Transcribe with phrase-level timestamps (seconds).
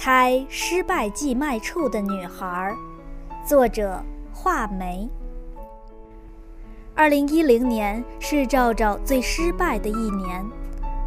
[0.00, 2.72] 开失败寄卖处的女孩，
[3.44, 4.00] 作者
[4.32, 5.10] 画眉。
[6.94, 10.48] 二零一零年是赵赵最失败的一年，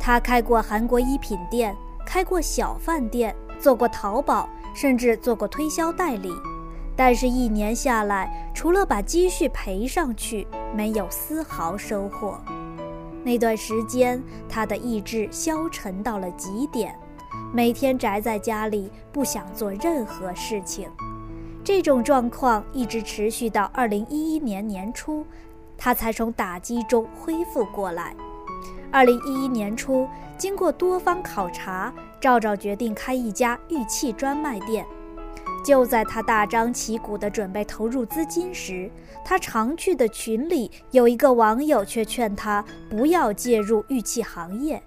[0.00, 1.72] 她开过韩国衣品店，
[2.04, 6.34] 开过小饭店，做过淘宝，甚至做过推销代理。
[6.96, 12.40] 但是，一年下来，除了把积蓄赔上去，没有丝毫收获。
[13.22, 16.98] 那段时间，她的意志消沉到了极点。
[17.52, 20.88] 每天宅在家里，不想做任何事情。
[21.64, 25.26] 这种状况一直持续到二零一一年年初，
[25.76, 28.14] 他才从打击中恢复过来。
[28.92, 34.86] 二零一一年初，经过多方考察，赵赵决定开一家玉器专卖店。
[35.64, 38.90] 就在他大张旗鼓地准备投入资金时，
[39.24, 44.80] 他常去的群里有一个网友却劝他不要介入玉器行业。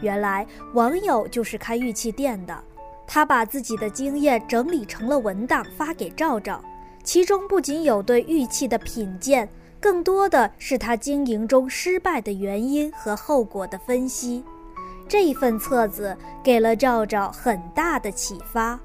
[0.00, 2.62] 原来网友就是开玉器店的，
[3.06, 6.62] 他把自己的经验整理成了文档发给赵赵，
[7.02, 9.48] 其中不仅有对玉器的品鉴，
[9.80, 14.42] 更多的是他经营中失败的原因和后果的分析。
[15.06, 18.80] 这份册子给了赵赵很大的启发。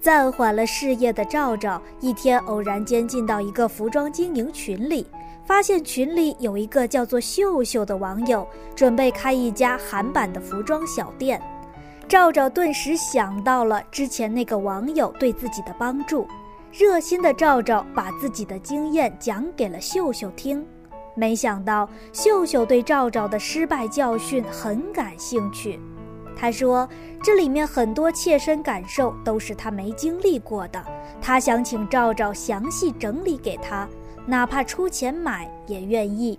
[0.00, 5.06] 暂缓了事业的赵赵，一天偶然间进到一个服装经营群里。
[5.46, 11.40] 发现群里有一个叫做秀秀的网友，准备开一家韩版的服装小店。
[12.08, 16.26] 赵赵顿时想到了之前那个网友对自己的帮助，
[16.72, 20.66] 热心的赵赵把自己的经验讲给了秀秀听。
[21.14, 25.80] 没想到秀秀对赵赵的失败教训很感兴趣，
[26.36, 26.88] 他说
[27.22, 30.84] 这里面很多切身感受都是他没经历过的，
[31.22, 33.88] 他想请赵赵详细整理给他。
[34.26, 36.38] 哪怕出钱买也愿意。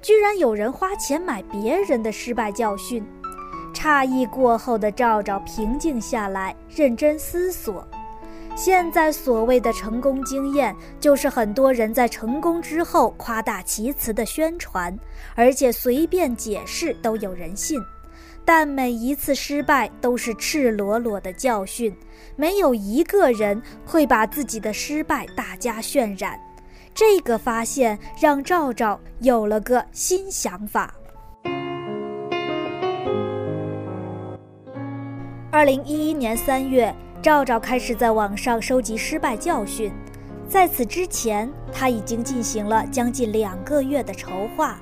[0.00, 3.04] 居然有人花钱买别人的失败教训，
[3.74, 7.86] 诧异过后的赵赵平静下来，认真思索。
[8.54, 14.96] 现在所谓的成功经验，就是很多人在成功之后夸大其词的宣传，
[15.34, 17.80] 而且随便解释都有人信。
[18.44, 21.94] 但每一次失败都是赤裸裸的教训，
[22.34, 26.40] 没有一个人会把自己的失败大加渲染。
[26.98, 30.92] 这个发现让赵赵有了个新想法。
[35.52, 36.92] 二零一一年三月，
[37.22, 39.92] 赵赵开始在网上收集失败教训。
[40.48, 44.80] 在此之前，他已经进行了将近两个月的筹划。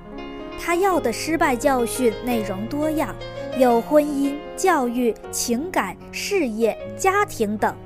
[0.59, 3.15] 他要的失败教训内容多样，
[3.59, 7.77] 有婚姻、教育、情感、事业、家庭等。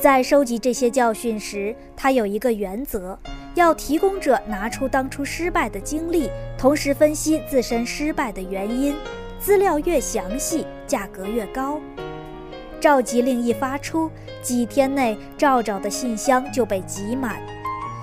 [0.00, 3.16] 在收集这些教训时，他有一个原则。
[3.58, 8.94] 要提供者拿出当初失败的经历，同时分析自身失败的原因，
[9.40, 11.80] 资料越详细，价格越高。
[12.80, 14.08] 召集令一发出，
[14.40, 17.36] 几天内赵赵的信箱就被挤满。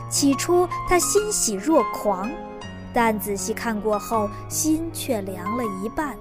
[0.10, 2.30] 起初他欣喜若狂，
[2.94, 6.18] 但仔细看过后，心却凉了一半。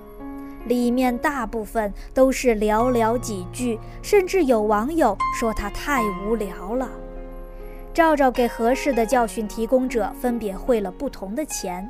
[0.66, 6.88] 里面大部分都是寥寥几句，甚至有网友说他太无聊了。
[7.94, 11.88] 赵赵给合适的教训提供者分别汇了不同的钱，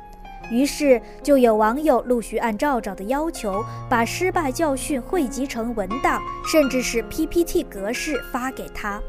[0.51, 9.01] 于是就有网友陆续按赵赵的要求，把失败教训汇集成文档，甚至是 PPT 格式发给他。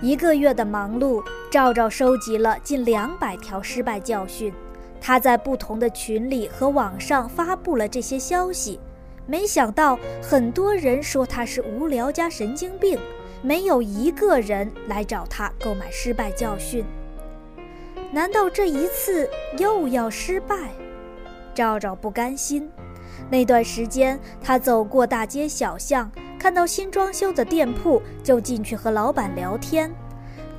[0.00, 4.54] 一个月的忙碌，赵赵收集了近两百条失败教训，
[5.00, 8.78] 他在不同的群里和网上发布了这些消息。
[9.26, 12.96] 没想到很多人说他是无聊加神经病。
[13.42, 16.84] 没有一个人来找他购买失败教训。
[18.12, 20.56] 难道这一次又要失败？
[21.54, 22.70] 赵赵不甘心。
[23.28, 29.90] 那段时间，他走过大街小巷，看到新装修的店铺，就进去和老板聊天。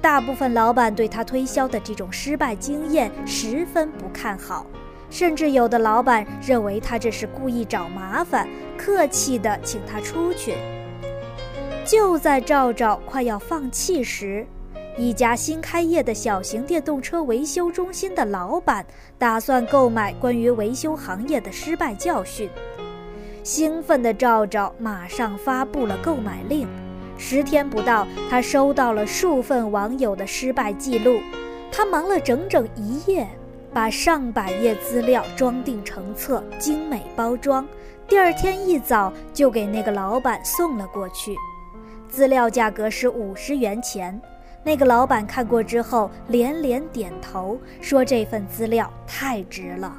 [0.02, 4.66] 大部分老板对他推销的这种失败经验十分不看好，
[5.10, 8.48] 甚至有的老板认为他这是故意找麻烦，
[8.78, 10.56] 客气地请他出去。
[11.86, 14.48] 就在赵赵快要放弃时，
[14.98, 18.86] 一家新开业的小型电动车维修中心的老板
[19.18, 22.50] 打算购买关于维修行业的失败教训。
[23.44, 26.66] 兴奋的赵赵马上发布了购买令，
[27.18, 31.20] 十天不到，他收到了数份网友的失败记录。
[31.70, 33.28] 他忙了整整一夜，
[33.74, 37.68] 把上百页资料装订成册，精美包装。
[38.08, 41.36] 第二天一早就给那个老板送了过去。
[42.14, 44.22] 资料价格是五十元钱，
[44.64, 49.92] 那个老板看过之后连连点头，说这份资料太值了。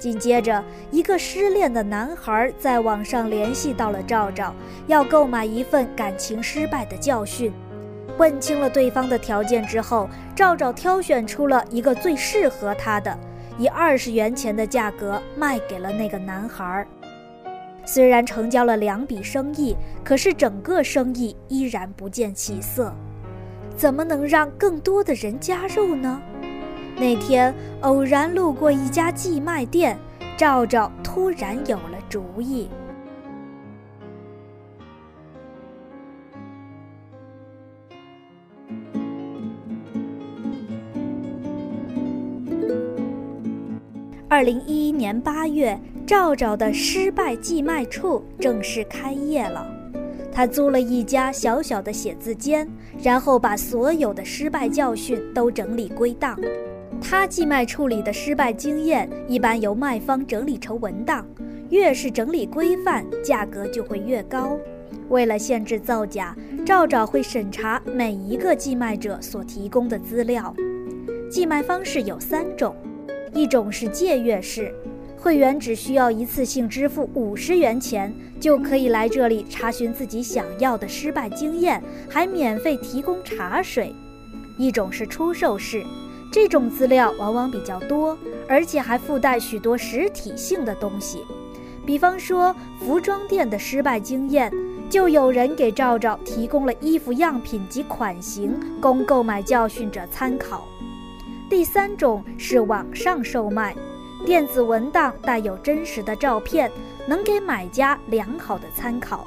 [0.00, 0.60] 紧接着，
[0.90, 4.52] 一个失恋的男孩在网上联系到了赵赵，
[4.88, 7.52] 要购买一份感情失败的教训。
[8.18, 13.16] 问清了对方的条件之后，赵赵挑选出了一个最适合他的，
[13.56, 16.84] 以二十元钱的价格卖给了那个男孩。
[17.84, 22.94] 虽然成交了两笔生意，可是整个生意依然不见起色。
[23.76, 26.20] 怎么能让更多的人加入呢？
[26.96, 29.98] 那天偶然路过一家寄卖店，
[30.36, 32.68] 赵赵突然有了主意。
[44.28, 49.66] 二零一一年八月，赵赵的失败寄卖处正式开业了。
[50.32, 52.66] 他租了一家小小的写字间，
[53.02, 56.38] 然后把所有的失败教训都整理归档。
[57.00, 61.26] 他寄卖处里的失败经验一般由卖方整理成文档，
[61.68, 64.58] 越是整理规范，价格就会越高。
[65.08, 66.34] 为了限制造假，
[66.64, 70.54] 赵赵会审查每一个寄卖者所提供的资料。
[71.30, 72.74] 寄卖方式有三种，
[73.34, 74.72] 一种是借阅式，
[75.22, 81.80] 会员只需要一次性支付五十元钱，就可以来这里查询自己想要的失败经验，
[82.10, 83.94] 还免费提供茶水；
[84.58, 85.84] 一种是出售式。
[86.32, 91.18] 这种资料往往比较多，而且还附带许多实体性的东西，
[91.86, 94.52] 比方说服装店的失败经验，
[94.90, 100.66] 就有人给赵赵提供了衣服样品及款型，供购买教训者参考。
[101.48, 103.76] 第三种是网上售卖，
[104.24, 106.70] 电子文档带有真实的照片，
[107.06, 109.24] 能给买家良好的参考。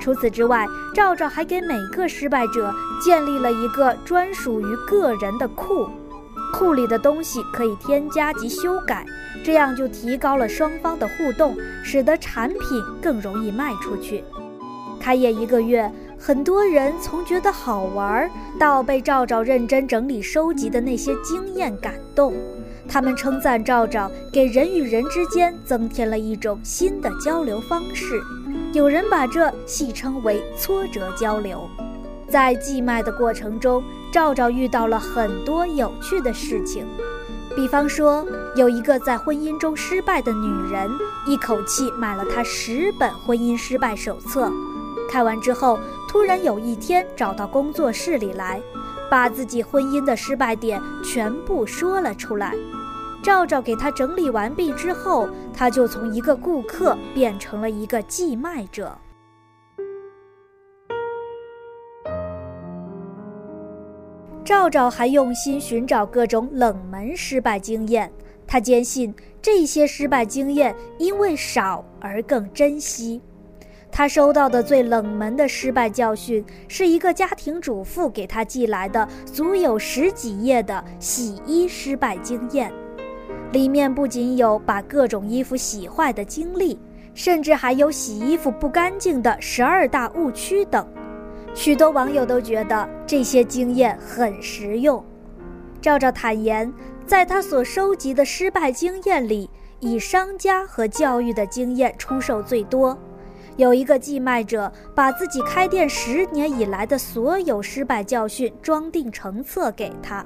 [0.00, 0.64] 除此之外，
[0.94, 5.90] 赵赵还给每个失败者建立了一个专属于个人的库。
[6.52, 9.04] 库里的东西可以添加及修改，
[9.44, 14.22] 这样就提高了双方的互动，使得产品更容易卖出去。
[15.00, 18.28] 开业一个月，很多人从觉得好玩
[18.58, 22.34] 到被赵赵认真整理收集的那些经验感动。
[22.88, 28.20] 他们称赞赵赵给人与人之间增添了一种新的交流方式，
[28.72, 31.68] 有人把这戏称为“挫折交流”。
[32.28, 33.82] 在寄卖的过程中，
[34.12, 36.86] 赵赵遇到了很多有趣的事情，
[37.54, 38.26] 比方说，
[38.56, 40.90] 有一个在婚姻中失败的女人，
[41.26, 44.50] 一口气买了他十本婚姻失败手册，
[45.08, 45.78] 看完之后，
[46.08, 48.60] 突然有一天找到工作室里来，
[49.10, 52.54] 把自己婚姻的失败点全部说了出来。
[53.22, 58.96] 赵赵给他整理完毕之后，他就从一个顾客变成了一个寄卖者。
[64.44, 68.10] 赵赵还用心寻找各种冷门失败经验，
[68.46, 73.20] 他坚信这些失败经验因为少而更珍惜。
[73.90, 82.72] 他收到的最冷门的失败教训是一个家庭主妇给他寄来的足有十几页的洗衣失败经验，
[83.52, 86.78] 里面不仅有把各种衣服洗坏的经历，
[87.12, 90.86] 甚至还有洗衣服不干净的十二大误区等。
[91.54, 95.04] 许多网友都觉得这些经验很实用。
[95.80, 96.72] 赵赵坦言，
[97.04, 99.50] 在他所收集的失败经验里，
[99.80, 102.96] 以商家和教育的经验出售最多。
[103.58, 110.24] 有一个寄卖者把自己开店十年以来的所有失败教训装订成册给他，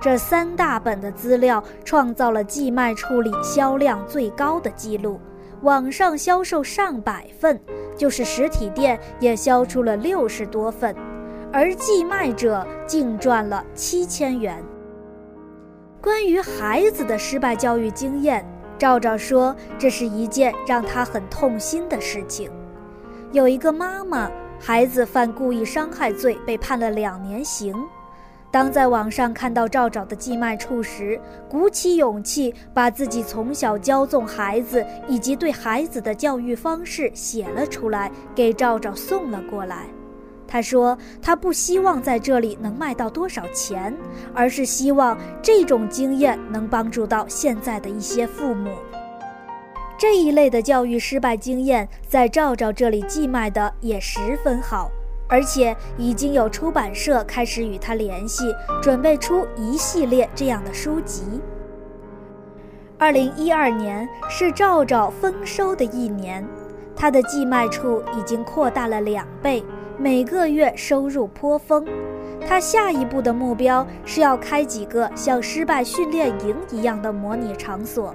[0.00, 5.20] 这三大本的资料创造了寄卖处里销量最高的记录，
[5.62, 7.60] 网上销售上百份。
[7.96, 10.96] 就是实体店也销出了六十多份，
[11.52, 14.56] 而寄卖者净赚了七千元。
[16.00, 18.42] 关于孩子的失败教育经验，
[18.78, 22.50] 赵赵说这是一件让他很痛心的事情。
[23.32, 27.72] 有一个妈妈，孩子犯故意伤害罪被判了两年刑。
[28.50, 39.86] 当在网上看到赵赵的寄卖处时，鼓起勇气把自己从小骄纵孩子以及对孩子的教育方式写了出来，给赵赵送了过来。
[40.48, 43.96] 他说：“他不希望在这里能卖到多少钱，
[44.34, 48.70] 而是希望这种经验能帮助到现在的一些父母。
[50.00, 54.90] 这一类的教育失败经验，在赵赵这里寄卖的也十分好。”
[55.28, 58.44] 而且已经有出版社开始与他联系，
[58.80, 61.22] 准备出一系列这样的书籍。
[62.96, 66.42] 二零一二年是赵赵丰收的一年，
[66.96, 69.62] 他的寄卖处已经扩大了两倍，
[69.98, 71.86] 每个月收入颇丰。
[72.48, 78.14] 他下一步的目标是要开几个像失败训练营一样的模拟场所。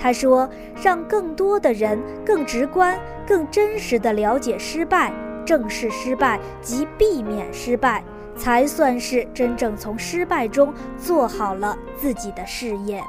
[0.00, 0.48] 他说
[0.82, 5.12] ：“让更多的人更直观、更真实地了解失败，
[5.44, 8.02] 正视失败及避免失败，
[8.34, 13.02] 才算是真正从失败中做好了自己的事业。”